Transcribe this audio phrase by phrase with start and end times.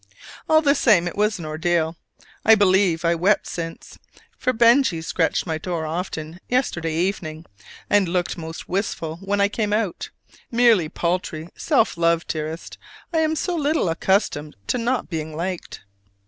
[0.49, 1.95] All the same it was an ordeal.
[2.43, 3.99] I believe I have wept since:
[4.35, 7.45] for Benjy scratched my door often yesterday evening,
[7.87, 10.09] and looked most wistful when I came out.
[10.49, 12.79] Merely paltry self love, dearest:
[13.13, 15.81] I am so little accustomed to not being liked.